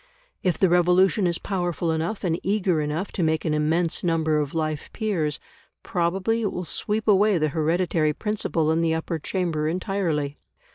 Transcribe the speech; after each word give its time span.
If 0.41 0.57
the 0.57 0.67
revolution 0.67 1.27
is 1.27 1.37
powerful 1.37 1.91
enough 1.91 2.23
and 2.23 2.39
eager 2.41 2.81
enough 2.81 3.11
to 3.11 3.21
make 3.21 3.45
an 3.45 3.53
immense 3.53 4.03
number 4.03 4.39
of 4.39 4.55
life 4.55 4.89
peers, 4.93 5.39
probably 5.83 6.41
it 6.41 6.51
will 6.51 6.65
sweep 6.65 7.07
away 7.07 7.37
the 7.37 7.49
hereditary 7.49 8.13
principle 8.13 8.71
in 8.71 8.81
the 8.81 8.95
Upper 8.95 9.19
Chamber 9.19 9.67
entirely. 9.67 10.39